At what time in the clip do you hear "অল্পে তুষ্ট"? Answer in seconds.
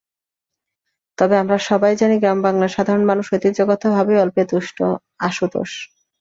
4.23-4.77